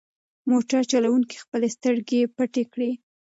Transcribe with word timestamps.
موټر 0.49 0.81
چلونکي 0.91 1.35
خپلې 1.43 1.67
سترګې 1.75 2.21
پټې 2.35 2.63
کړې. 2.73 2.91